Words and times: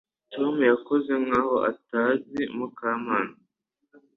Tom 0.33 0.53
yakoze 0.71 1.11
nkaho 1.23 1.55
atazi 1.71 2.41
Mukamana 2.55 3.35